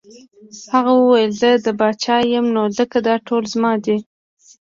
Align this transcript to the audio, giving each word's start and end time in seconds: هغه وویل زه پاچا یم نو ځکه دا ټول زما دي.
هغه 0.73 0.91
وویل 0.95 1.31
زه 1.65 1.71
پاچا 1.79 2.17
یم 2.33 2.45
نو 2.55 2.63
ځکه 2.77 2.97
دا 3.07 3.15
ټول 3.27 3.43
زما 3.53 3.73
دي. 3.85 3.97